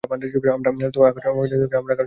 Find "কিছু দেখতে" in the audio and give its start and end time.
1.43-1.89